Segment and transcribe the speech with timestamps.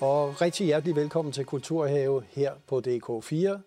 [0.00, 3.58] Og rigtig hjertelig velkommen til Kulturhave her på DK4,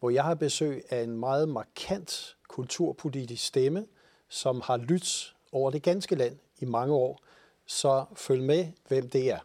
[0.00, 3.86] hvor jeg har besøg af en meget markant kulturpolitisk stemme,
[4.28, 7.18] som har lyttet over det ganske land i mange år.
[7.66, 9.38] Så følg med, hvem det er.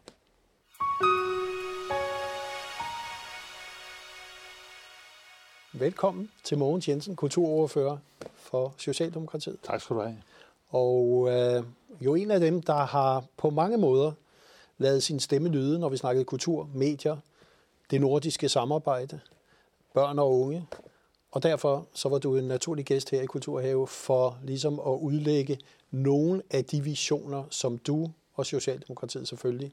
[5.72, 7.96] Velkommen til Mogens Jensen, kulturordfører
[8.34, 9.58] for Socialdemokratiet.
[9.62, 10.22] Tak skal du have.
[10.68, 11.64] Og øh,
[12.00, 14.12] jo en af dem, der har på mange måder
[14.78, 17.16] lavet sin stemme lyde, når vi snakkede kultur, medier,
[17.90, 19.20] det nordiske samarbejde,
[19.94, 20.66] børn og unge.
[21.30, 25.58] Og derfor så var du en naturlig gæst her i Kulturhave for ligesom at udlægge
[25.90, 29.72] nogle af de visioner, som du og Socialdemokratiet selvfølgelig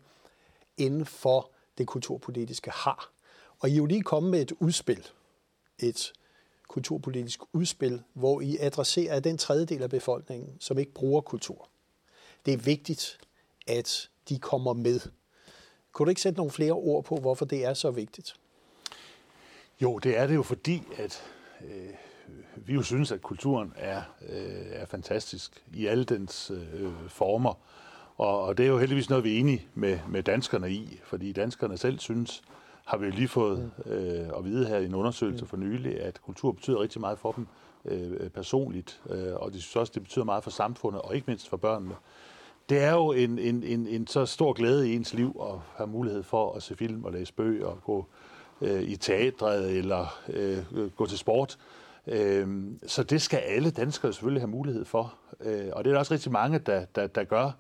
[0.78, 3.12] inden for det kulturpolitiske har.
[3.60, 5.08] Og I er jo lige kommet med et udspil,
[5.80, 6.14] et
[6.68, 11.70] kulturpolitisk udspil, hvor I adresserer den tredjedel af befolkningen, som ikke bruger kultur.
[12.46, 13.20] Det er vigtigt,
[13.68, 15.00] at de kommer med.
[15.92, 18.36] Kunne du ikke sætte nogle flere ord på, hvorfor det er så vigtigt?
[19.82, 21.24] Jo, det er det jo fordi, at
[21.62, 21.90] øh,
[22.56, 27.54] vi jo synes, at kulturen er, øh, er fantastisk i alle dens øh, former.
[28.18, 31.32] Og, og det er jo heldigvis noget, vi er enige med, med danskerne i, fordi
[31.32, 32.42] danskerne selv synes,
[32.86, 36.22] har vi jo lige fået øh, at vide her i en undersøgelse for nylig, at
[36.22, 37.48] kultur betyder rigtig meget for dem
[37.86, 41.50] øh, personligt, øh, og de synes også, det betyder meget for samfundet, og ikke mindst
[41.50, 41.96] for børnene.
[42.72, 45.88] Det er jo en, en, en, en så stor glæde i ens liv at have
[45.88, 48.06] mulighed for at se film og læse bøger og gå
[48.62, 50.58] øh, i teatret eller øh,
[50.96, 51.58] gå til sport.
[52.08, 52.48] Øh,
[52.88, 56.14] så det skal alle danskere selvfølgelig have mulighed for, øh, og det er der også
[56.14, 57.52] rigtig mange, der, der, der gør.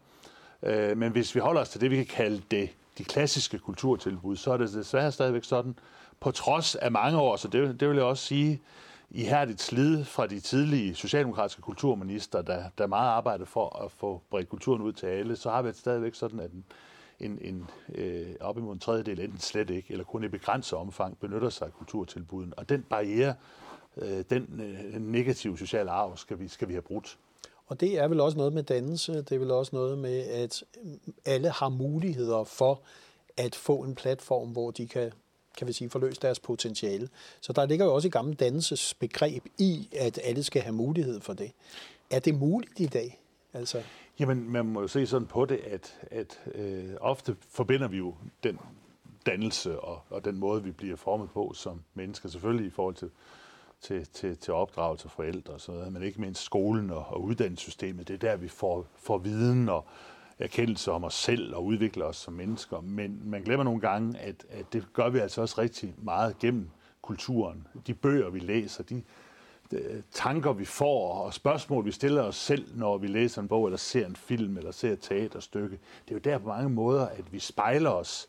[0.63, 4.35] Øh, men hvis vi holder os til det, vi kan kalde det de klassiske kulturtilbud,
[4.35, 5.75] så er det desværre stadigvæk sådan,
[6.19, 8.61] på trods af mange år, så det, det vil jeg også sige,
[9.11, 14.49] ihærdigt slid fra de tidlige socialdemokratiske kulturminister, der, der meget arbejdede for at få bredt
[14.49, 16.65] kulturen ud til alle, så har vi stadigvæk sådan, at en,
[17.19, 21.17] en, en øh, op imod en tredjedel enten slet ikke, eller kun i begrænset omfang,
[21.19, 22.53] benytter sig af kulturtilbuden.
[22.57, 23.35] Og den barriere,
[23.97, 27.17] øh, den øh, negative sociale arv, skal vi, skal vi have brudt.
[27.67, 30.63] Og det er vel også noget med dannelse, det er vel også noget med, at
[31.25, 32.81] alle har muligheder for
[33.37, 35.11] at få en platform, hvor de kan
[35.57, 37.09] kan vi sige, forløse deres potentiale.
[37.41, 41.33] Så der ligger jo også et gammelt dannelsesbegreb i, at alle skal have mulighed for
[41.33, 41.51] det.
[42.09, 43.21] Er det muligt i dag?
[43.53, 43.83] Altså...
[44.19, 48.15] Jamen, man må jo se sådan på det, at, at øh, ofte forbinder vi jo
[48.43, 48.59] den
[49.25, 53.09] dannelse og, og den måde, vi bliver formet på som mennesker, selvfølgelig i forhold til
[53.81, 57.23] til, til, til opdragelse af forældre og sådan noget, men ikke mindst skolen og, og
[57.23, 58.07] uddannelsessystemet.
[58.07, 59.85] Det er der, vi får, får viden og
[60.41, 62.81] erkendelse om os selv og udvikler os som mennesker.
[62.81, 66.69] Men man glemmer nogle gange, at, at det gør vi altså også rigtig meget gennem
[67.01, 67.67] kulturen.
[67.87, 69.01] De bøger, vi læser, de,
[69.71, 73.65] de tanker, vi får, og spørgsmål, vi stiller os selv, når vi læser en bog,
[73.65, 75.79] eller ser en film, eller ser et teaterstykke.
[76.07, 78.27] Det er jo der på mange måder, at vi spejler os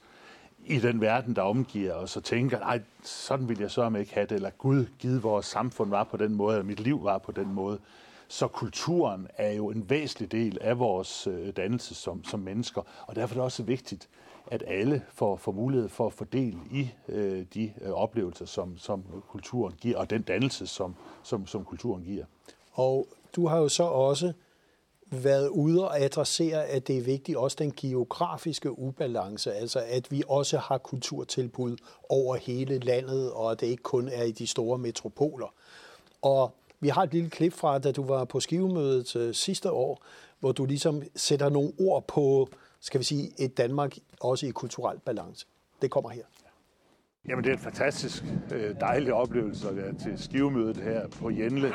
[0.67, 4.27] i den verden, der omgiver os, og tænker, nej, sådan vil jeg så ikke have
[4.27, 7.33] det, eller Gud, givet vores samfund var på den måde, eller mit liv var på
[7.33, 7.79] den måde.
[8.33, 13.17] Så kulturen er jo en væsentlig del af vores øh, dannelse som, som mennesker, og
[13.17, 14.09] derfor er det også vigtigt,
[14.47, 19.05] at alle får, får mulighed for at fordele i øh, de øh, oplevelser, som, som
[19.29, 22.25] kulturen giver, og den dannelse, som, som, som kulturen giver.
[22.73, 24.33] Og du har jo så også
[25.07, 30.23] været ude og adressere, at det er vigtigt også den geografiske ubalance, altså at vi
[30.29, 31.77] også har kulturtilbud
[32.09, 35.55] over hele landet, og at det ikke kun er i de store metropoler.
[36.23, 40.05] Og vi har et lille klip fra, da du var på skivemødet øh, sidste år,
[40.41, 42.49] hvor du ligesom sætter nogle ord på,
[42.81, 45.47] skal vi sige, et Danmark også i kulturel balance.
[45.83, 46.23] Det kommer her.
[47.29, 51.73] Jamen, det er en fantastisk øh, dejlig oplevelse at være til skivemødet her på Jenle.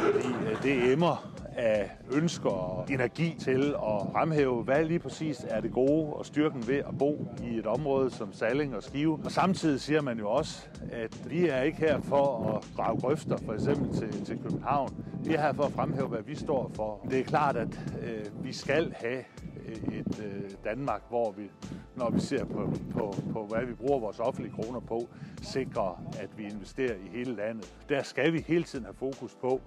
[0.00, 5.60] Fordi øh, det emmer af ønsker og energi til at fremhæve, hvad lige præcis er
[5.60, 9.20] det gode og styrken ved at bo i et område som Salling og Skive.
[9.24, 13.36] Og samtidig siger man jo også, at vi er ikke her for at grave grøfter,
[13.36, 15.04] for eksempel til, til København.
[15.24, 17.06] Vi er her for at fremhæve, hvad vi står for.
[17.10, 19.24] Det er klart, at øh, vi skal have
[19.66, 21.50] øh, et øh, Danmark, hvor vi,
[21.96, 25.08] når vi ser på, på, på, hvad vi bruger vores offentlige kroner på,
[25.42, 27.74] sikrer, at vi investerer i hele landet.
[27.88, 29.60] Der skal vi hele tiden have fokus på,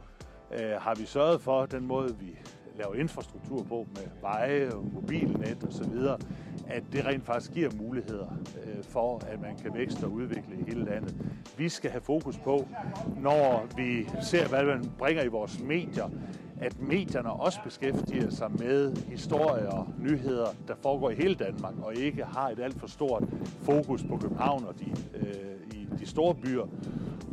[0.59, 2.37] øh, har vi sørget for den måde, vi
[2.77, 5.93] laver infrastruktur på med veje og mobilnet osv.,
[6.67, 8.27] at det rent faktisk giver muligheder
[8.65, 11.15] øh, for, at man kan vækste og udvikle i hele landet.
[11.57, 12.67] Vi skal have fokus på,
[13.17, 16.09] når vi ser, hvad man bringer i vores medier,
[16.61, 21.95] at medierne også beskæftiger sig med historier og nyheder, der foregår i hele Danmark, og
[21.95, 23.23] ikke har et alt for stort
[23.61, 24.85] fokus på København og de,
[25.19, 26.65] øh, i de store byer.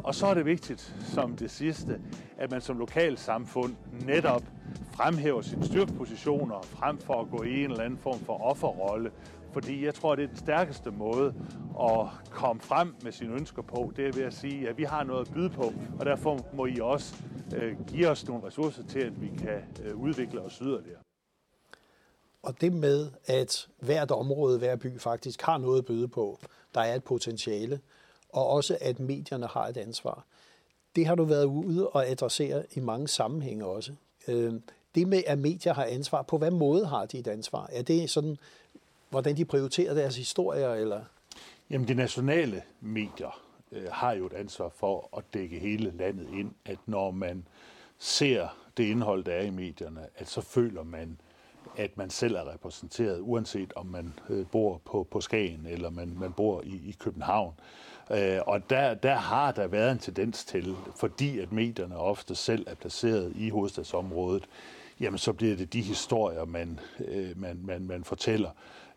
[0.04, 2.00] Og så er det vigtigt, som det sidste,
[2.38, 3.74] at man som lokalsamfund
[4.06, 4.42] netop
[4.92, 9.10] fremhæver sine styrkepositioner frem for at gå i en eller anden form for offerrolle,
[9.52, 11.34] Fordi jeg tror, det er den stærkeste måde
[11.80, 13.92] at komme frem med sine ønsker på.
[13.96, 16.66] Det er ved at sige, at vi har noget at byde på, og derfor må
[16.66, 17.14] I også
[17.56, 20.98] øh, give os nogle ressourcer til, at vi kan øh, udvikle os yderligere.
[22.42, 26.38] Og det med, at hvert område, hver by faktisk har noget at byde på,
[26.74, 27.80] der er et potentiale,
[28.32, 30.24] og også at medierne har et ansvar.
[30.96, 33.92] Det har du været ude og adressere i mange sammenhænge også.
[34.28, 34.62] Øhm,
[34.94, 37.68] det med, at medier har ansvar, på hvad måde har de et ansvar?
[37.72, 38.38] Er det sådan,
[39.10, 41.00] hvordan de prioriterer deres historier, eller?
[41.70, 43.40] Jamen, de nationale medier
[43.72, 47.46] øh, har jo et ansvar for at dække hele landet ind, at når man
[47.98, 51.20] ser det indhold, der er i medierne, at så føler man,
[51.76, 56.14] at man selv er repræsenteret, uanset om man øh, bor på, på Skagen eller man,
[56.18, 57.54] man bor i, i København.
[57.58, 62.34] Øh, Øh, og der, der har der været en tendens til, fordi at medierne ofte
[62.34, 64.48] selv er placeret i hovedstadsområdet,
[65.00, 68.50] jamen så bliver det de historier, man, øh, man, man, man fortæller.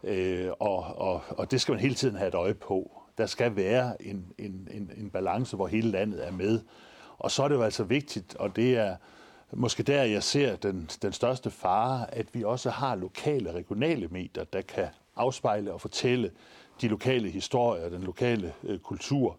[0.03, 3.01] Øh, og, og, og det skal man hele tiden have et øje på.
[3.17, 6.59] Der skal være en, en, en, en balance, hvor hele landet er med.
[7.17, 8.95] Og så er det jo altså vigtigt, og det er
[9.51, 14.43] måske der, jeg ser den, den største fare, at vi også har lokale, regionale medier,
[14.43, 16.31] der kan afspejle og fortælle
[16.81, 19.37] de lokale historier, den lokale øh, kultur.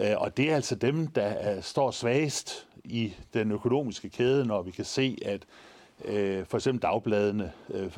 [0.00, 4.62] Øh, og det er altså dem, der er, står svagest i den økonomiske kæde, når
[4.62, 5.42] vi kan se, at
[6.04, 7.90] øh, for eksempel dagbladene øh,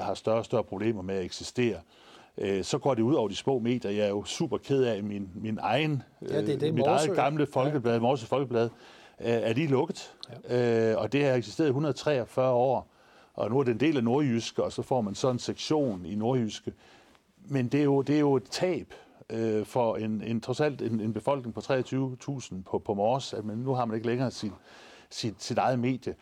[0.00, 1.76] har større og større problemer med at eksistere.
[2.38, 3.90] Øh, så går det ud over de små medier.
[3.90, 7.16] Jeg er jo super ked af min, min egen, ja, det er det, mit eget
[7.16, 8.00] gamle folkeblad, ja.
[8.00, 8.68] Morse Folkeblad,
[9.18, 10.14] er lige lukket.
[10.48, 10.90] Ja.
[10.92, 12.88] Øh, og det har eksisteret i 143 år.
[13.34, 16.06] Og nu er det en del af Nordjyske, og så får man sådan en sektion
[16.06, 16.72] i Nordjyske.
[17.48, 18.94] Men det er jo, det er jo et tab
[19.30, 23.44] øh, for en, en, trods alt en, en befolkning på 23.000 på, på Mors, at
[23.44, 24.52] man, nu har man ikke længere sit,
[25.10, 26.14] sit, sit eget medie.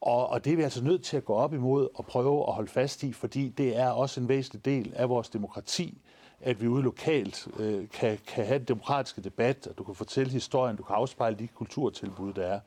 [0.00, 2.54] Og, og det er vi altså nødt til at gå op imod og prøve at
[2.54, 5.98] holde fast i, fordi det er også en væsentlig del af vores demokrati,
[6.40, 10.32] at vi ude lokalt øh, kan, kan have en demokratisk debat, at du kan fortælle
[10.32, 12.60] historien, du kan afspejle de kulturtilbud, der er.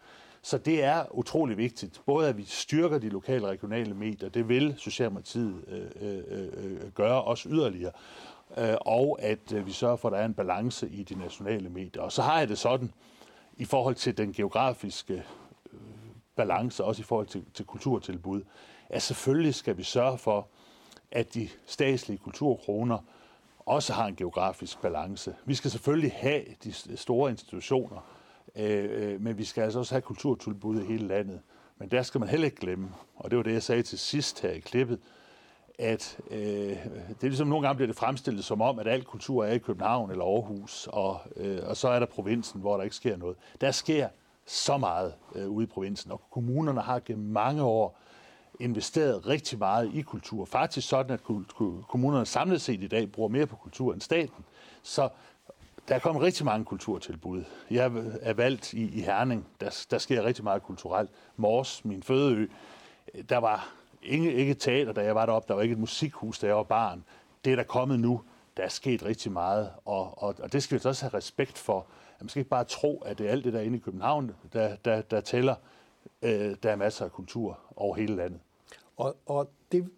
[0.46, 4.50] Så det er utrolig vigtigt, både at vi styrker de lokale og regionale medier, det
[4.50, 7.92] vil Socialdemokratiet øh, øh, øh, gøre også yderligere,
[8.58, 11.70] øh, og at øh, vi sørger for, at der er en balance i de nationale
[11.70, 12.02] medier.
[12.02, 12.92] Og så har jeg det sådan,
[13.58, 15.14] i forhold til den geografiske
[15.74, 15.80] øh,
[16.36, 18.42] balance, også i forhold til, til kulturtilbud,
[18.90, 20.48] at selvfølgelig skal vi sørge for,
[21.12, 22.98] at de statslige kulturkroner
[23.60, 25.36] også har en geografisk balance.
[25.46, 28.06] Vi skal selvfølgelig have de store institutioner,
[28.56, 31.42] Øh, øh, men vi skal altså også have kulturtilbud i hele landet.
[31.78, 34.42] Men der skal man heller ikke glemme, og det var det, jeg sagde til sidst
[34.42, 35.00] her i klippet,
[35.80, 39.46] at øh, det er ligesom nogle gange bliver det fremstillet som om, at al kultur
[39.46, 42.96] er i København eller Aarhus, og, øh, og så er der provinsen, hvor der ikke
[42.96, 43.38] sker noget.
[43.62, 44.08] Der sker
[44.46, 48.00] så meget øh, ude i provinsen, og kommunerne har gennem mange år
[48.60, 50.46] investeret rigtig meget i kultur.
[50.46, 51.24] Faktisk sådan, at
[51.88, 54.46] kommunerne samlet set i dag bruger mere på kultur end staten.
[54.84, 55.10] Så
[55.88, 57.44] der er kommet rigtig mange kulturtilbud.
[57.72, 57.92] Jeg
[58.22, 59.48] er valgt i, i Herning.
[59.62, 61.10] Der, der sker rigtig meget kulturelt.
[61.36, 62.48] Mors, min fødeø,
[63.30, 63.74] der var
[64.04, 65.48] ikke, ikke teater, da jeg var deroppe.
[65.48, 67.04] Der var ikke et musikhus, da jeg var barn.
[67.46, 68.22] Det er der kommet nu.
[68.58, 71.86] Der er sket rigtig meget, og, og, og det skal vi også have respekt for.
[72.20, 74.76] Man skal ikke bare tro, at det er alt det der inde i København, der,
[74.76, 75.56] der, der tæller.
[76.22, 78.40] Øh, der er masser af kultur over hele landet.
[78.98, 79.90] Og, og det,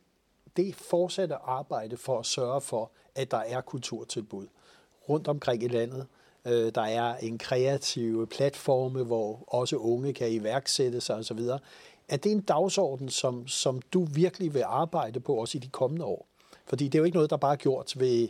[0.58, 4.48] det fortsatte arbejde for at sørge for, at der er kulturtilbud
[5.10, 6.06] rundt omkring i landet.
[6.46, 11.40] Øh, der er en kreativ platforme, hvor også unge kan iværksætte sig osv.
[12.10, 16.06] Er det en dagsorden, som, som du virkelig vil arbejde på også i de kommende
[16.06, 16.28] år?
[16.66, 18.28] Fordi det er jo ikke noget, der bare er gjort ved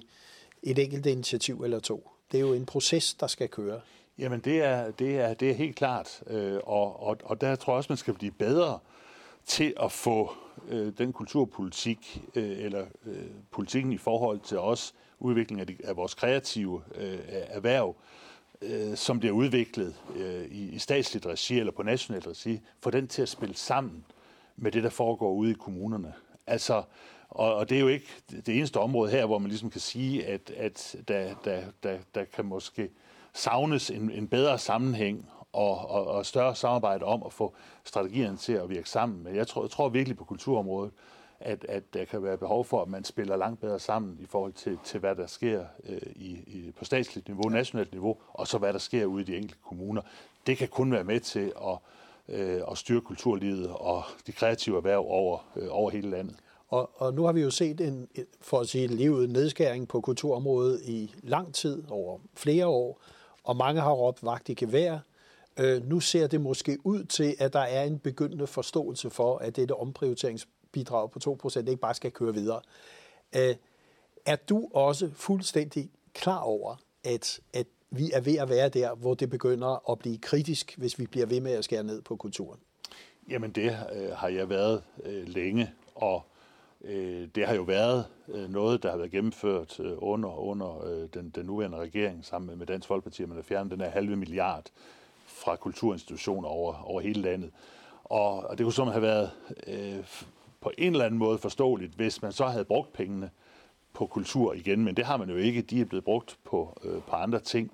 [0.63, 2.09] et enkelt initiativ eller to.
[2.31, 3.81] Det er jo en proces, der skal køre.
[4.17, 7.73] Jamen det er, det er, det er helt klart, øh, og, og, og der tror
[7.73, 8.79] jeg også, man skal blive bedre
[9.45, 10.31] til at få
[10.69, 15.95] øh, den kulturpolitik, øh, eller øh, politikken i forhold til os, udvikling af, de, af
[15.95, 17.95] vores kreative øh, erhverv,
[18.61, 23.07] øh, som bliver udviklet øh, i, i statsligt regi eller på nationalt regi, få den
[23.07, 24.05] til at spille sammen
[24.57, 26.13] med det, der foregår ude i kommunerne.
[26.47, 26.83] Altså,
[27.29, 30.25] og, og det er jo ikke det eneste område her, hvor man ligesom kan sige,
[30.25, 32.89] at, at der, der, der, der kan måske
[33.33, 38.53] savnes en, en bedre sammenhæng og, og, og større samarbejde om at få strategierne til
[38.53, 39.23] at virke sammen.
[39.23, 40.91] Men jeg tror, jeg tror virkelig på kulturområdet,
[41.45, 44.53] at, at der kan være behov for, at man spiller langt bedre sammen i forhold
[44.53, 48.57] til, til hvad der sker øh, i, i, på statsligt niveau, nationalt niveau, og så
[48.57, 50.01] hvad der sker ude i de enkelte kommuner.
[50.47, 51.77] Det kan kun være med til at,
[52.29, 56.35] øh, at styrke kulturlivet og de kreative erhverv over, øh, over hele landet.
[56.67, 58.07] Og, og nu har vi jo set en,
[58.41, 63.01] for at sige livet, nedskæring på kulturområdet i lang tid, over flere år,
[63.43, 64.99] og mange har råbt vagt i gevær.
[65.59, 69.55] Øh, nu ser det måske ud til, at der er en begyndende forståelse for, at
[69.55, 69.75] dette
[70.75, 72.61] bidrag på 2% ikke bare skal køre videre.
[73.35, 73.55] Øh,
[74.25, 79.13] Er du også fuldstændig klar over, at, at vi er ved at være der, hvor
[79.13, 82.59] det begynder at blive kritisk, hvis vi bliver ved med at skære ned på kulturen?
[83.29, 86.23] Jamen det øh, har jeg været øh, længe, og
[86.81, 91.07] øh, det har jo været øh, noget, der har været gennemført øh, under, under øh,
[91.13, 94.15] den, den nuværende regering sammen med Dansk Folkeparti, at man har fjernet den her halve
[94.15, 94.65] milliard
[95.25, 97.51] fra kulturinstitutioner over, over hele landet.
[98.03, 99.31] Og, og det kunne sådan have været
[99.67, 100.03] øh,
[100.65, 103.29] på en eller anden måde forståeligt, hvis man så havde brugt pengene
[103.93, 105.61] på kultur igen, men det har man jo ikke.
[105.61, 107.71] De er blevet brugt på, øh, på andre ting.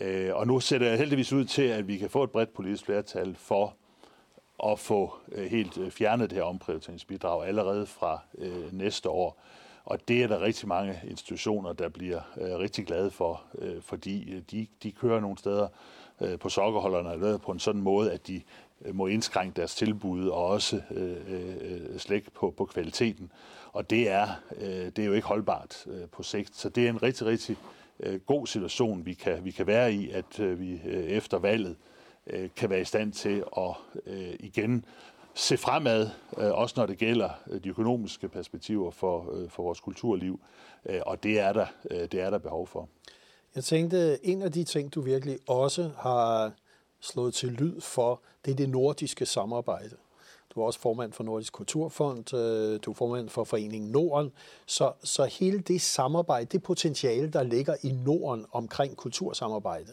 [0.00, 2.84] Øh, og nu ser det heldigvis ud til, at vi kan få et bredt politisk
[2.84, 3.74] flertal for
[4.64, 9.42] at få øh, helt øh, fjernet det her omprioriteringsbidrag allerede fra øh, næste år.
[9.84, 14.32] Og det er der rigtig mange institutioner, der bliver øh, rigtig glade for, øh, fordi
[14.32, 15.68] øh, de, de kører nogle steder
[16.20, 18.42] øh, på sokkerholderne eller på en sådan måde, at de
[18.84, 23.32] Øh, må indskrænke deres tilbud og også øh, øh slække på, på kvaliteten.
[23.72, 24.28] Og det er,
[24.60, 26.56] øh, det er jo ikke holdbart øh, på sigt.
[26.56, 27.56] Så det er en rigtig, rigtig
[28.00, 31.76] øh, god situation, vi kan, vi kan være i, at øh, vi øh, efter valget
[32.26, 33.74] øh, kan være i stand til at
[34.06, 34.84] øh, igen
[35.34, 39.80] se fremad, øh, også når det gælder øh, de økonomiske perspektiver for, øh, for vores
[39.80, 40.40] kulturliv.
[40.86, 42.88] Øh, og det er, der, øh, det er der behov for.
[43.54, 46.52] Jeg tænkte, en af de ting, du virkelig også har
[47.00, 49.96] slået til lyd for, det er det nordiske samarbejde.
[50.56, 54.32] Du er også formand for Nordisk Kulturfond, øh, du er formand for Foreningen Norden.
[54.66, 59.92] Så, så hele det samarbejde, det potentiale, der ligger i Norden omkring kultursamarbejde,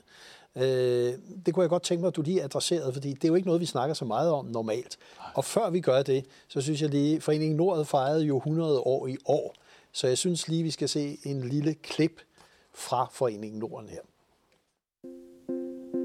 [0.55, 1.13] øh,
[1.45, 3.47] det kunne jeg godt tænke mig, at du lige adresserede, fordi det er jo ikke
[3.47, 4.97] noget, vi snakker så meget om normalt.
[5.35, 9.07] Og før vi gør det, så synes jeg lige, Foreningen Norden fejrede jo 100 år
[9.07, 9.53] i år,
[9.91, 12.21] så jeg synes lige, vi skal se en lille klip
[12.73, 14.01] fra Foreningen Norden her.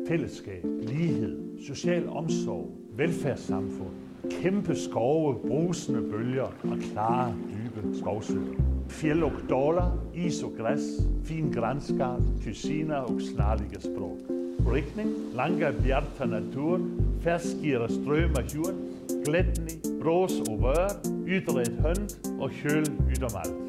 [0.08, 3.94] Fællesskab, lighed, social omsorg, velfærdssamfund,
[4.30, 8.54] kæmpe skove, brusende bølger og klare, dybe skovsøer.
[8.88, 10.80] Fjell og dollar, is og græs,
[11.24, 14.18] fin grænskart, kusiner og snarlige sprog.
[14.72, 16.80] Riktning, lange bjarta natur,
[17.20, 18.74] ferskere strøm af jord,
[19.24, 20.88] glætning, brås og vør,
[21.26, 22.86] ydre et hønd og kjøl
[23.16, 23.67] ydermalt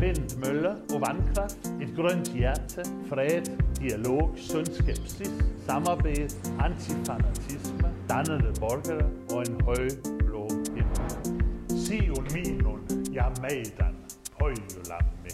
[0.00, 3.42] vindmøller og vandkraft, et grønt hjerte, fred,
[3.80, 5.30] dialog, sund skepsis,
[5.66, 6.28] samarbejde,
[6.60, 9.88] antifanatisme, dannede borgere og en høj
[10.18, 11.10] blå himmel.
[11.84, 12.80] Sion minun
[13.12, 13.96] ja meidän
[14.38, 15.30] pojulamme.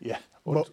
[0.00, 0.16] Ja.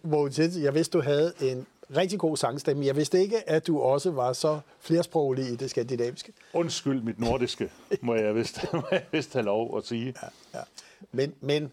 [0.02, 2.86] Mogens, jeg vidste, du havde en rigtig god sangstemme.
[2.86, 6.32] Jeg vidste ikke, at du også var så flersproglig i det skandinaviske.
[6.52, 10.14] Undskyld mit nordiske, må jeg vist, må jeg vist have lov at sige.
[10.22, 10.64] Ja, ja.
[11.12, 11.72] Men, men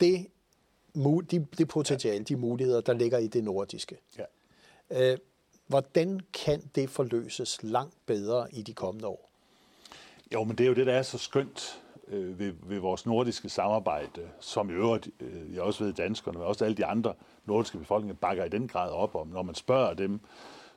[0.00, 0.26] det,
[1.30, 4.24] de, det potentiale, de muligheder, der ligger i det nordiske, ja.
[5.12, 5.18] øh,
[5.66, 9.30] hvordan kan det forløses langt bedre i de kommende år?
[10.32, 11.81] Jo, men det er jo det, der er så skønt
[12.12, 16.46] øh, ved, ved vores nordiske samarbejde, som i øvrigt, øh, jeg også ved danskerne, men
[16.46, 17.14] også alle de andre
[17.44, 19.26] nordiske befolkninger bakker i den grad op om.
[19.28, 20.20] Når man spørger dem,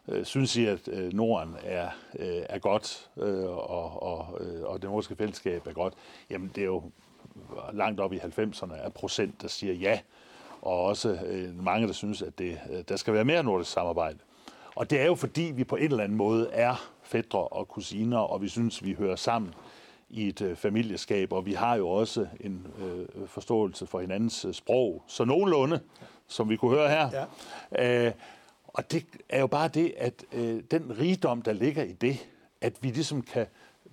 [0.08, 1.89] øh, synes I, at øh, Norden er,
[2.20, 5.94] øh, er godt, øh, og, og, øh, og det nordiske fællesskab er godt,
[6.30, 6.84] jamen det er jo
[7.74, 10.00] langt op i 90'erne af procent, der siger ja,
[10.62, 14.18] og også øh, mange, der synes, at det, øh, der skal være mere nordisk samarbejde.
[14.75, 18.18] Og det er jo fordi, vi på en eller anden måde er fædre og kusiner,
[18.18, 19.54] og vi synes, vi hører sammen
[20.15, 24.53] i et øh, familieskab, og vi har jo også en øh, forståelse for hinandens øh,
[24.53, 25.79] sprog, så nogenlunde,
[26.27, 27.10] som vi kunne høre her.
[27.72, 28.07] Ja.
[28.07, 28.13] Øh,
[28.67, 32.27] og det er jo bare det, at øh, den rigdom, der ligger i det,
[32.62, 33.45] at vi ligesom kan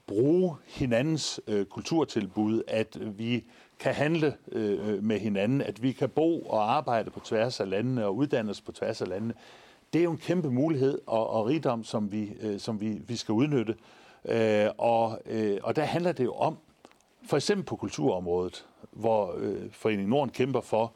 [0.07, 3.45] bruge hinandens øh, kulturtilbud, at vi
[3.79, 8.05] kan handle øh, med hinanden, at vi kan bo og arbejde på tværs af landene
[8.05, 9.35] og uddanne os på tværs af landene,
[9.93, 13.17] det er jo en kæmpe mulighed og, og rigdom, som vi, øh, som vi, vi
[13.17, 13.75] skal udnytte.
[14.25, 16.59] Øh, og, øh, og der handler det jo om,
[17.27, 20.93] for eksempel på kulturområdet, hvor øh, Foreningen Norden kæmper for,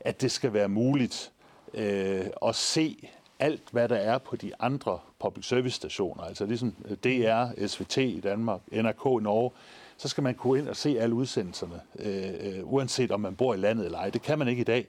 [0.00, 1.32] at det skal være muligt
[1.74, 3.08] øh, at se
[3.38, 7.96] alt, hvad der er på de andre public service stationer, altså ligesom øh, DR, SVT
[7.96, 9.50] i Danmark, NRK i Norge,
[9.96, 13.54] så skal man kunne ind og se alle udsendelserne, øh, øh, uanset om man bor
[13.54, 14.10] i landet eller ej.
[14.10, 14.86] Det kan man ikke i dag.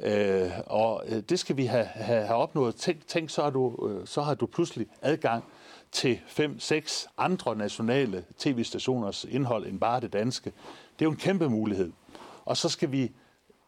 [0.00, 2.74] Øh, og øh, det skal vi have, have, have opnået.
[2.74, 5.44] Tænk, tænk så, har du, så har du pludselig adgang
[5.92, 10.52] til fem, seks andre nationale tv-stationers indhold end bare det danske.
[10.98, 11.92] Det er jo en kæmpe mulighed.
[12.44, 13.12] Og så skal vi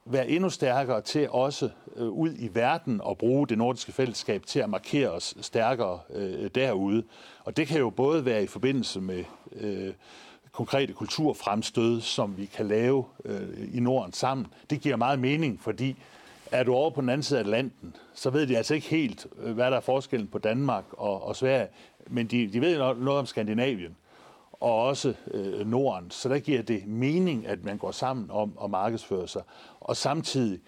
[0.07, 4.61] være endnu stærkere til også øh, ud i verden og bruge det nordiske fællesskab til
[4.61, 7.03] at markere os stærkere øh, derude.
[7.45, 9.95] Og det kan jo både være i forbindelse med øh,
[10.53, 14.47] konkrete kulturfremstød, som vi kan lave øh, i Norden sammen.
[14.71, 15.97] Det giver meget mening, fordi
[16.55, 19.27] er du over på den anden side af Atlanten, så ved de altså ikke helt,
[19.39, 21.69] øh, hvad der er forskellen på Danmark og, og Sverige,
[22.07, 23.97] men de, de ved noget om Skandinavien.
[24.53, 26.11] og også øh, Norden.
[26.11, 29.43] Så der giver det mening, at man går sammen om at markedsføre sig.
[29.81, 30.61] Og samtidig,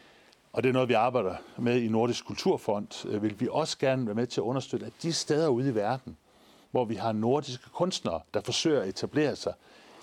[0.52, 4.06] og det er noget, vi arbejder med i Nordisk Kulturfond, øh, vil vi også gerne
[4.06, 6.16] være med til at understøtte, at de steder ude i verden,
[6.70, 9.52] hvor vi har nordiske kunstnere, der forsøger at etablere sig,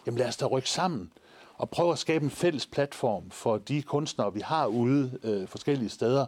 [0.05, 1.11] jamen lad os da rykke sammen
[1.57, 5.89] og prøve at skabe en fælles platform for de kunstnere, vi har ude øh, forskellige
[5.89, 6.25] steder,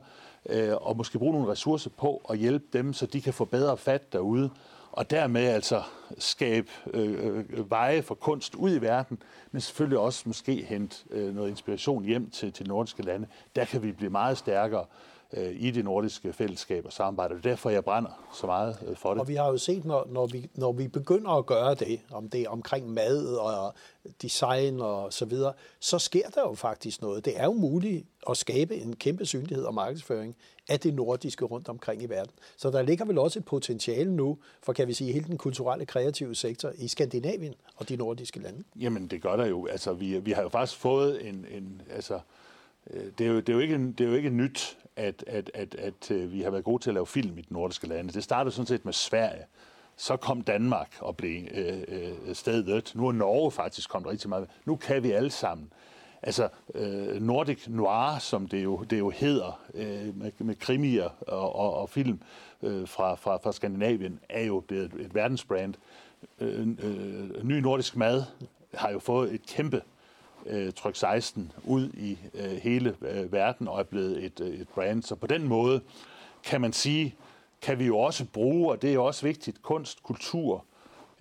[0.49, 3.77] øh, og måske bruge nogle ressourcer på at hjælpe dem, så de kan få bedre
[3.77, 4.49] fat derude,
[4.91, 5.81] og dermed altså
[6.17, 9.17] skabe øh, øh veje for kunst ud i verden,
[9.51, 13.27] men selvfølgelig også måske hente øh, noget inspiration hjem til, til nordiske lande.
[13.55, 14.85] Der kan vi blive meget stærkere
[15.33, 17.33] i det nordiske fællesskab og samarbejde.
[17.35, 19.21] Det er derfor, jeg brænder så meget øh, for det.
[19.21, 22.29] Og vi har jo set, når, når, vi, når vi begynder at gøre det, om
[22.29, 23.73] det er omkring mad og
[24.21, 27.25] design og så videre, så sker der jo faktisk noget.
[27.25, 30.35] Det er jo muligt at skabe en kæmpe synlighed og markedsføring
[30.69, 32.33] af det nordiske rundt omkring i verden.
[32.57, 35.85] Så der ligger vel også et potentiale nu for, kan vi sige, hele den kulturelle
[35.85, 38.63] kreative sektor i Skandinavien og de nordiske lande.
[38.75, 39.65] Jamen, det gør der jo.
[39.65, 42.19] Altså, vi, vi har jo faktisk fået en, en altså,
[42.89, 45.51] øh, det er, jo, det, er jo ikke, det er jo ikke nyt, at, at,
[45.53, 48.13] at, at øh, vi har været gode til at lave film i de nordiske lande.
[48.13, 49.45] Det startede sådan set med Sverige.
[49.97, 52.91] Så kom Danmark og blev øh, øh, stedet.
[52.95, 54.49] Nu er Norge faktisk kommet rigtig meget.
[54.65, 55.73] Nu kan vi alle sammen.
[56.21, 61.55] Altså øh, Nordic Noir, som det jo, det jo hedder, øh, med, med krimier og,
[61.55, 62.21] og, og film
[62.63, 65.73] øh, fra, fra, fra Skandinavien, er jo blevet et, et verdensbrand.
[66.39, 68.23] Øh, øh, ny nordisk mad
[68.73, 69.81] har jo fået et kæmpe
[70.45, 74.67] øh, tryk 16 ud i øh, hele øh, verden og er blevet et, øh, et
[74.69, 75.03] brand.
[75.03, 75.81] Så på den måde
[76.43, 77.15] kan man sige,
[77.61, 80.65] kan vi jo også bruge, og det er jo også vigtigt, kunst, kultur,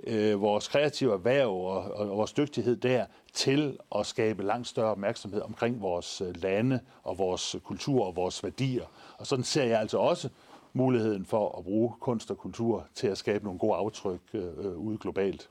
[0.06, 4.90] øh, vores kreative erhverv og, og, og vores dygtighed der til at skabe langt større
[4.90, 8.84] opmærksomhed omkring vores øh, lande og vores kultur og vores værdier.
[9.18, 10.28] Og sådan ser jeg altså også
[10.72, 14.76] muligheden for at bruge kunst og kultur til at skabe nogle gode aftryk øh, øh
[14.76, 15.48] ude globalt.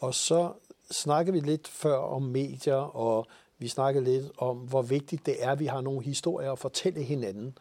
[0.00, 0.52] Og så
[0.90, 3.26] snakkede vi lidt før om medier, og
[3.58, 7.02] vi snakkede lidt om, hvor vigtigt det er, at vi har nogle historier at fortælle
[7.02, 7.58] hinanden.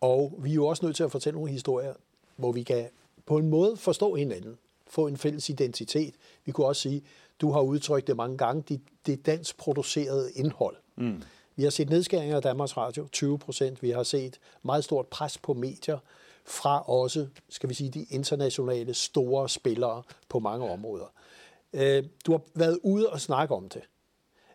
[0.00, 1.94] Og vi er jo også nødt til at fortælle nogle historier,
[2.36, 2.88] hvor vi kan
[3.26, 6.14] på en måde forstå hinanden, få en fælles identitet.
[6.44, 7.02] Vi kunne også sige,
[7.40, 10.76] du har udtrykt det mange gange, det, det dansk producerede indhold.
[10.96, 11.22] Mm.
[11.56, 13.82] Vi har set nedskæringer af Danmarks Radio, 20 procent.
[13.82, 15.98] Vi har set meget stort pres på medier
[16.44, 21.12] fra også, skal vi sige, de internationale store spillere på mange områder.
[21.72, 23.82] Øh, du har været ude og snakke om det.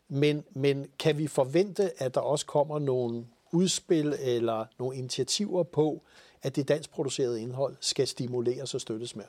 [0.08, 6.04] Men, men kan vi forvente, at der også kommer nogle udspil eller nogle initiativer på,
[6.42, 9.28] at det dansk producerede indhold skal stimuleres og støttes mere?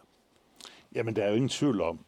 [0.94, 2.04] Jamen, der er jo ingen tvivl om,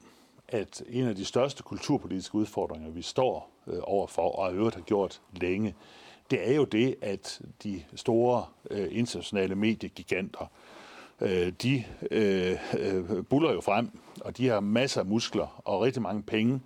[0.48, 4.82] at en af de største kulturpolitiske udfordringer, vi står øh, overfor, og i øvrigt har
[4.82, 5.74] gjort længe,
[6.30, 10.50] det er jo det, at de store øh, internationale mediegiganter,
[11.20, 16.02] øh, de øh, øh, buller jo frem, og de har masser af muskler og rigtig
[16.02, 16.61] mange penge,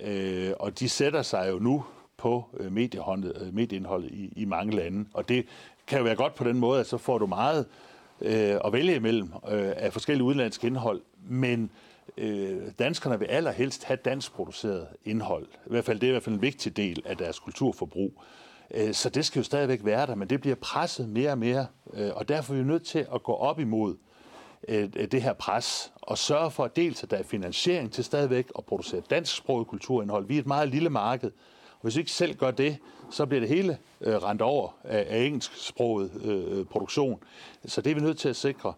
[0.00, 1.84] øh, og de sætter sig jo nu
[2.16, 5.46] på øh, mediehåndet, øh, medieindholdet i, i mange lande, og det
[5.86, 7.66] kan jo være godt på den måde, at så får du meget
[8.20, 11.70] øh, at vælge imellem øh, af forskellige udenlandske indhold, men
[12.16, 15.46] øh, danskerne vil allerhelst have dansk produceret indhold.
[15.46, 18.22] I hvert fald det er i hvert fald en vigtig del af deres kulturforbrug.
[18.70, 21.66] Øh, så det skal jo stadigvæk være der, men det bliver presset mere og mere,
[21.94, 23.96] øh, og derfor er vi nødt til at gå op imod
[24.68, 28.46] øh, det her pres og sørge for at dels, at der er finansiering til stadigvæk
[28.58, 30.26] at producere dansksproget kulturindhold.
[30.26, 31.30] Vi er et meget lille marked,
[31.72, 32.76] og hvis vi ikke selv gør det,
[33.10, 36.10] så bliver det hele øh, rent over af, engelsksproget
[36.70, 37.20] produktion.
[37.66, 38.72] Så det er vi nødt til at sikre.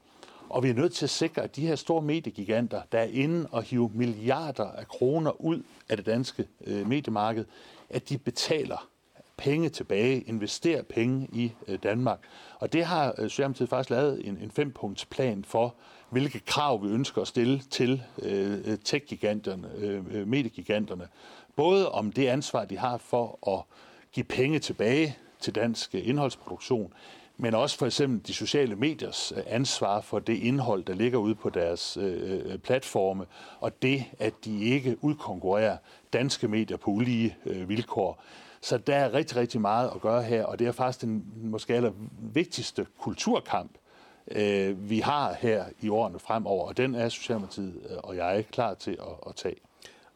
[0.48, 3.48] Og vi er nødt til at sikre, at de her store mediegiganter, der er inde
[3.50, 7.44] og hive milliarder af kroner ud af det danske mediemarked,
[7.90, 8.88] at de betaler
[9.36, 12.18] penge tilbage, investere penge i øh, Danmark.
[12.58, 15.74] Og det har øh, Socialdemokratiet faktisk lavet en, en fempunktsplan for,
[16.10, 21.08] hvilke krav vi ønsker at stille til øh, øh tech-giganterne, øh, øh mediegiganterne.
[21.56, 23.76] Både om det ansvar, de har for at
[24.12, 26.92] give penge tilbage til dansk øh, indholdsproduktion,
[27.36, 31.34] men også for eksempel de sociale mediers øh, ansvar for det indhold, der ligger ude
[31.34, 33.24] på deres øh, platforme,
[33.60, 35.76] og det, at de ikke udkonkurrerer
[36.12, 38.22] danske medier på ulige øh, vilkår.
[38.66, 41.74] Så der er rigtig, rigtig meget at gøre her, og det er faktisk den måske
[41.74, 43.70] aller vigtigste kulturkamp,
[44.30, 48.42] øh, vi har her i årene fremover, og den er Socialdemokratiet øh, og jeg er
[48.42, 49.56] klar til at, at tage.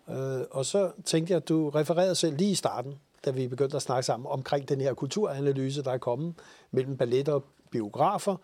[0.09, 3.77] Øh, og så tænkte jeg, at du refererede selv lige i starten, da vi begyndte
[3.77, 6.35] at snakke sammen omkring den her kulturanalyse, der er kommet
[6.71, 8.37] mellem balletter og biografer,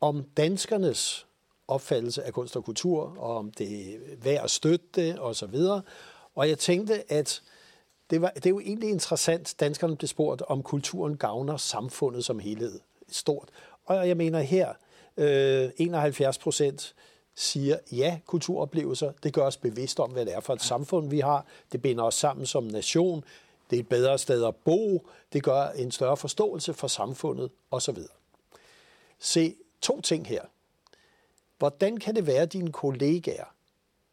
[0.00, 1.26] om danskernes
[1.68, 5.46] opfattelse af kunst og kultur, og om det er værd at støtte det, og så
[5.46, 5.82] videre.
[6.34, 7.42] Og jeg tænkte, at
[8.10, 12.38] det, var, det er jo egentlig interessant, danskerne blev spurgt, om kulturen gavner samfundet som
[12.38, 12.80] helhed.
[13.08, 13.48] Stort.
[13.84, 14.72] Og jeg mener her,
[15.16, 16.94] øh, 71 procent
[17.34, 21.20] siger, ja, kulturoplevelser, det gør os bevidst om, hvad det er for et samfund, vi
[21.20, 21.46] har.
[21.72, 23.24] Det binder os sammen som nation.
[23.70, 25.06] Det er et bedre sted at bo.
[25.32, 27.98] Det gør en større forståelse for samfundet osv.
[29.18, 30.42] Se, to ting her.
[31.58, 33.54] Hvordan kan det være, at dine kollegaer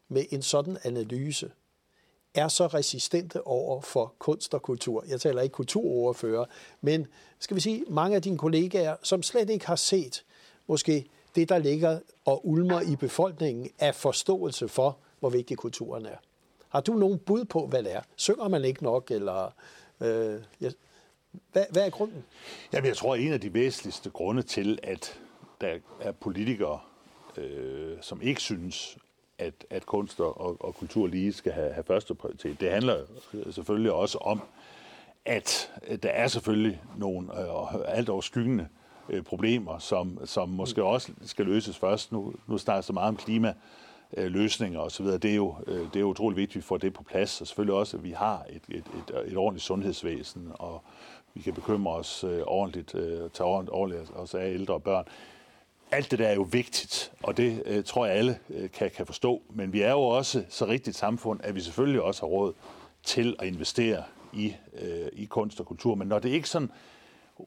[0.08, 1.52] med en sådan analyse
[2.36, 5.04] er så resistente over for kunst og kultur.
[5.08, 6.46] Jeg taler ikke kulturoverfører,
[6.82, 7.08] men
[7.40, 10.24] skal vi sige, mange af dine kollegaer, som slet ikke har set
[10.68, 16.18] måske det, der ligger og ulmer i befolkningen af forståelse for, hvor vigtig kulturen er.
[16.70, 18.02] Har du nogen bud på, hvad det er?
[18.16, 19.52] Synger man ikke nok, eller...
[20.02, 20.70] Øh, ja,
[21.52, 22.24] hvad, hvad er grunden?
[22.74, 25.20] Jamen, jeg tror, at en af de væsentligste grunde til, at
[25.62, 26.80] der er politikere,
[27.38, 28.98] øh, som ikke synes,
[29.40, 32.60] at, at kunst og, og kultur lige skal have, have første prioritet.
[32.60, 32.98] Det handler
[33.52, 34.42] selvfølgelig også om,
[35.26, 35.72] at
[36.04, 38.68] der er selvfølgelig nogle øh, alt overskyggende
[39.10, 40.88] øh, problemer, som, som måske mm.
[40.88, 42.12] også skal løses først.
[42.12, 43.54] Nu, nu snakker så meget om klima,
[44.18, 45.06] øh, løsninger osv.
[45.06, 47.42] Det er, jo, øh, det er jo utroligt vigtigt, at vi får det på plads,
[47.42, 50.82] og selvfølgelig også, at vi har et, et, et, et ordentligt sundhedsvæsen, og
[51.34, 55.06] vi kan bekymre os øh, ordentligt, øh, tage ordentligt os af ældre og børn
[55.92, 59.06] alt det der er jo vigtigt, og det øh, tror jeg alle øh, kan, kan
[59.06, 59.42] forstå.
[59.50, 62.54] Men vi er jo også så rigtigt samfund, at vi selvfølgelig også har råd
[63.04, 65.96] til at investere i, øh, i kunst og kultur.
[65.96, 66.72] Men når det ikke sådan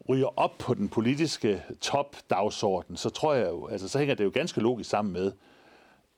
[0.08, 4.30] ryger op på den politiske topdagsorden, så tror jeg jo, altså så hænger det jo
[4.34, 5.32] ganske logisk sammen med,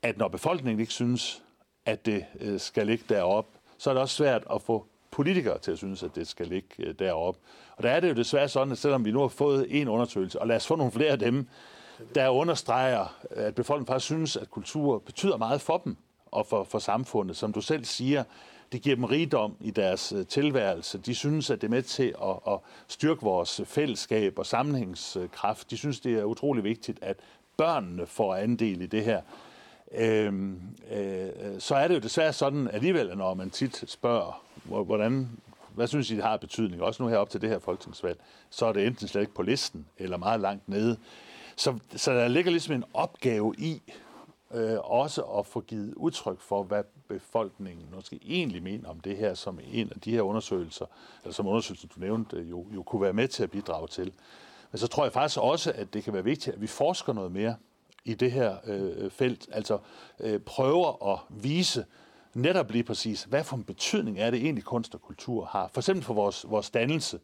[0.02, 1.42] at når befolkningen ikke synes,
[1.86, 3.46] at det øh, skal ligge derop,
[3.78, 6.68] så er det også svært at få politikere til at synes, at det skal ligge
[6.78, 7.36] øh, derop.
[7.76, 10.40] Og der er det jo desværre sådan, at selvom vi nu har fået en undersøgelse,
[10.40, 11.48] og lad os få nogle flere af dem,
[12.14, 15.96] der understreger, at befolkningen faktisk synes, at kultur betyder meget for dem
[16.30, 17.36] og for, for samfundet.
[17.36, 18.24] Som du selv siger,
[18.72, 20.98] det giver dem rigdom i deres øh, tilværelse.
[20.98, 22.58] De synes, at det er med til at, at
[22.88, 25.70] styrke vores fællesskab og sammenhængskraft.
[25.70, 27.16] De synes, det er utrolig vigtigt, at
[27.56, 29.22] børnene får andel i det her.
[29.94, 30.60] Øhm,
[30.92, 35.30] øh, så er det jo desværre sådan alligevel, når man tit spørger, hvordan,
[35.74, 38.66] hvad synes I, det har betydning, også nu her op til det her folketingsvalg, så
[38.66, 40.96] er det enten slet ikke på listen, eller meget langt nede.
[41.60, 43.82] Så, så der ligger ligesom en opgave i
[44.54, 49.34] øh, også at få givet udtryk for, hvad befolkningen måske egentlig mener om det her,
[49.34, 50.86] som en af de her undersøgelser,
[51.22, 54.12] eller som undersøgelsen, du nævnte, jo, jo kunne være med til at bidrage til.
[54.72, 57.32] Men så tror jeg faktisk også, at det kan være vigtigt, at vi forsker noget
[57.32, 57.56] mere
[58.04, 59.78] i det her øh, felt, altså
[60.20, 61.84] øh, prøver at vise
[62.34, 65.80] netop lige præcis, hvad for en betydning er det egentlig kunst og kultur har, for
[65.80, 67.20] eksempel for vores, vores dannelse,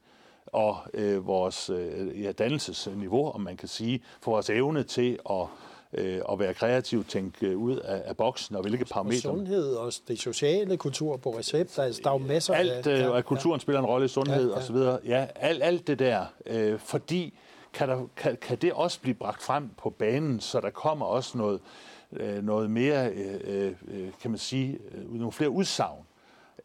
[0.47, 5.47] og øh, vores øh, ja, dannelsesniveau, om man kan sige, for vores evne til at
[5.93, 9.31] øh, at være kreativ, tænke øh, ud af, af boksen, og hvilke parametre.
[9.31, 12.77] Og sundhed og det sociale, kultur på recept, altså, der er jo masser alt, af...
[12.77, 13.63] Alt, øh, at kulturen ja.
[13.63, 14.59] spiller en rolle i sundhed ja, ja.
[14.59, 14.77] osv.
[15.07, 17.35] Ja, alt, alt det der, øh, fordi
[17.73, 21.39] kan, der, kan, kan det også blive bragt frem på banen, så der kommer også
[21.39, 21.61] noget,
[22.13, 26.03] øh, noget mere, øh, øh, kan man sige, øh, nogle flere udsagn,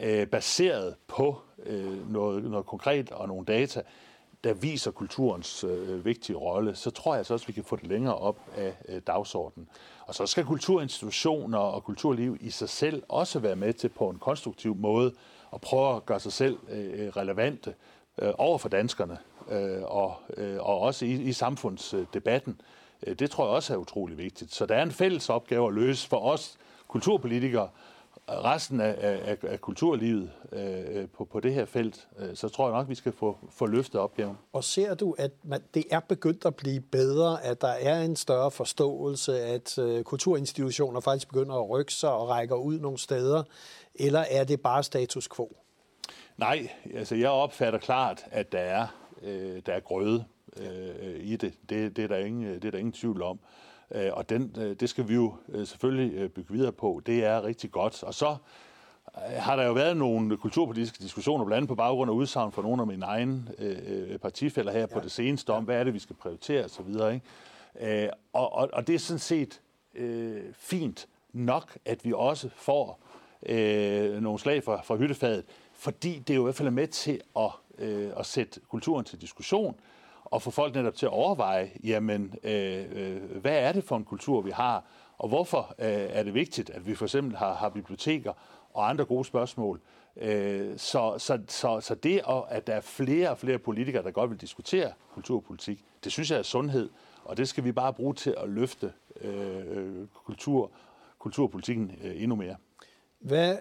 [0.02, 3.82] øh, baseret på øh, noget, noget konkret og nogle data,
[4.44, 7.76] der viser kulturens øh, vigtige rolle, så tror jeg altså også, at vi kan få
[7.76, 9.70] det længere op af øh, dagsordenen.
[10.08, 14.20] Og så skal kulturinstitutioner og kulturliv i sig selv også være med til på en
[14.20, 15.14] konstruktiv måde
[15.54, 17.74] at prøve at gøre sig selv øh, øh relevante
[18.22, 19.18] øh, over for danskerne
[19.52, 22.62] øh, og, øh, og også i, i samfundsdebatten.
[23.08, 24.54] Øh, det tror jeg også er utrolig vigtigt.
[24.54, 27.70] Så der er en fælles opgave at løse for os kulturpolitikere
[28.30, 32.78] resten af, af, af kulturlivet øh, på, på det her felt, øh, så tror jeg
[32.78, 34.38] nok, vi skal få, få løftet opgaven.
[34.54, 38.16] Og ser du, at man, det er begyndt at blive bedre, at der er en
[38.16, 43.44] større forståelse, at øh, kulturinstitutioner faktisk begynder at rykke sig og rækker ud nogle steder,
[43.96, 45.58] eller er det bare status quo?
[46.38, 48.88] Nej, altså jeg opfatter klart, at der er,
[49.22, 50.26] øh, der er grøde
[50.58, 51.54] øh, i det.
[51.70, 51.96] det.
[51.96, 53.40] Det er der ingen, det er der ingen tvivl om.
[53.44, 53.71] Øh,
[54.14, 57.02] og den, øh, det skal vi jo øh, selvfølgelig bygge videre på.
[57.06, 58.04] Det er rigtig godt.
[58.04, 58.36] Og så
[59.16, 62.82] har der jo været nogle kulturpolitiske diskussioner, blandt andet på baggrund af udsagn fra nogle
[62.82, 64.86] af mine egne øh, partifælder her ja.
[64.86, 66.96] på det seneste om, hvad er det, vi skal prioritere osv.
[67.82, 69.62] Øh, og, og, og det er sådan set
[69.96, 73.00] øh, fint nok, at vi også får
[73.46, 77.22] øh, nogle slag fra, fra hyttefadet, fordi det jo i hvert fald er med til
[77.36, 79.76] at, øh, at sætte kulturen til diskussion,
[80.32, 84.04] og få folk netop til at overveje, jamen, øh, øh, hvad er det for en
[84.04, 84.86] kultur, vi har,
[85.18, 88.34] og hvorfor øh, er det vigtigt, at vi for eksempel har, har biblioteker
[88.74, 89.82] og andre gode spørgsmål.
[90.18, 94.30] Øh, så, så, så, så det, at der er flere og flere politikere, der godt
[94.30, 96.90] vil diskutere kulturpolitik, det synes jeg er sundhed,
[97.24, 100.72] og det skal vi bare bruge til at løfte øh, kultur,
[101.20, 102.56] kulturpolitikken øh, endnu mere.
[103.20, 103.58] Hvad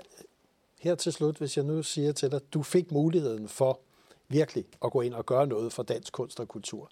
[0.81, 3.81] her til slut, hvis jeg nu siger til dig, du fik muligheden for
[4.31, 6.91] virkelig at gå ind og gøre noget for dansk kunst og kultur.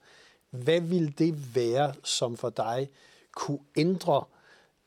[0.51, 2.91] Hvad vil det være, som for dig
[3.33, 4.25] kunne ændre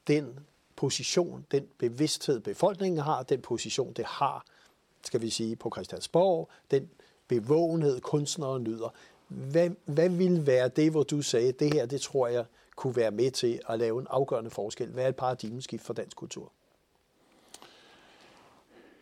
[0.07, 0.39] den
[0.75, 4.45] position, den bevidsthed befolkningen har, den position det har,
[5.05, 6.89] skal vi sige, på Christiansborg, den
[7.27, 8.93] bevågenhed kunstnere nyder.
[9.27, 13.11] Hvad, hvad vil være det, hvor du sagde, det her, det tror jeg kunne være
[13.11, 14.87] med til at lave en afgørende forskel?
[14.87, 16.51] Hvad er et paradigmeskift for dansk kultur?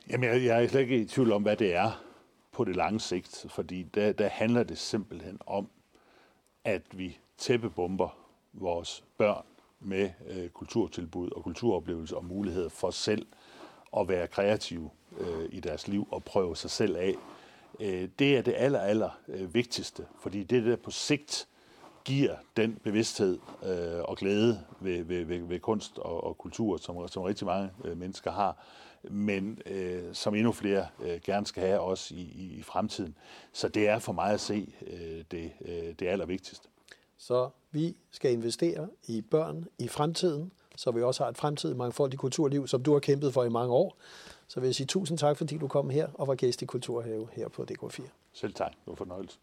[0.10, 2.09] Jamen, jeg, jeg er slet ikke i tvivl om, hvad det er
[2.60, 5.69] på det lange sigt, fordi der, der handler det simpelthen om,
[6.63, 8.17] at vi tæppebomber
[8.54, 9.45] vores børn
[9.80, 13.26] med øh, kulturtilbud og kulturoplevelser og muligheder for selv
[13.98, 17.15] at være kreative øh, i deres liv og prøve sig selv af.
[17.80, 21.48] Øh, det er det aller, aller øh, vigtigste, fordi det der på sigt
[22.10, 27.08] giver den bevidsthed øh, og glæde ved, ved, ved, ved kunst og, og kultur, som,
[27.08, 28.58] som rigtig mange øh, mennesker har,
[29.04, 33.15] men øh, som endnu flere øh, gerne skal have også i, i, i fremtiden.
[33.54, 36.67] Så det er for mig at se øh, det, øh, det allervigtigste.
[37.17, 42.19] Så vi skal investere i børn i fremtiden, så vi også har et fremtidigt mangfoldigt
[42.19, 43.98] kulturliv, som du har kæmpet for i mange år.
[44.48, 47.28] Så vil jeg sige tusind tak, fordi du kom her og var gæst i Kulturhave
[47.32, 48.02] her på DK4.
[48.34, 48.72] Selv tak.
[48.72, 49.38] Det var fornøjelse.